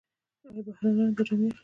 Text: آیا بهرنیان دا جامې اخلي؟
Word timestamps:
آیا 0.49 0.61
بهرنیان 0.65 1.09
دا 1.17 1.21
جامې 1.27 1.47
اخلي؟ 1.49 1.49